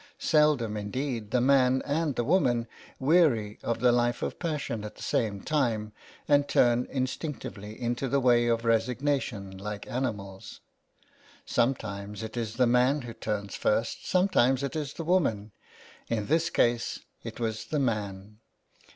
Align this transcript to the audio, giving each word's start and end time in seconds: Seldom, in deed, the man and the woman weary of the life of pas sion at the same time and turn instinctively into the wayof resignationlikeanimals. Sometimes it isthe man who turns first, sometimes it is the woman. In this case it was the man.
Seldom, 0.17 0.77
in 0.77 0.89
deed, 0.89 1.29
the 1.29 1.39
man 1.39 1.83
and 1.85 2.15
the 2.15 2.23
woman 2.23 2.65
weary 2.99 3.59
of 3.61 3.81
the 3.81 3.91
life 3.91 4.23
of 4.23 4.39
pas 4.39 4.59
sion 4.59 4.83
at 4.83 4.95
the 4.95 5.03
same 5.03 5.41
time 5.41 5.93
and 6.27 6.47
turn 6.47 6.87
instinctively 6.89 7.79
into 7.79 8.07
the 8.09 8.19
wayof 8.19 8.61
resignationlikeanimals. 8.63 10.61
Sometimes 11.45 12.23
it 12.23 12.33
isthe 12.33 12.67
man 12.67 13.03
who 13.03 13.13
turns 13.13 13.53
first, 13.53 14.07
sometimes 14.09 14.63
it 14.63 14.75
is 14.75 14.93
the 14.93 15.03
woman. 15.03 15.51
In 16.07 16.25
this 16.25 16.49
case 16.49 17.01
it 17.21 17.39
was 17.39 17.65
the 17.65 17.77
man. 17.77 18.39